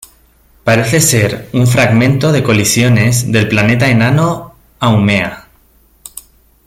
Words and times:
Parece 0.63 0.99
ser 0.99 1.49
un 1.53 1.67
fragmento 1.67 2.31
de 2.31 2.41
colisiones 2.41 3.31
del 3.31 3.47
planeta 3.47 3.87
enano 3.87 4.55
Haumea. 4.79 5.47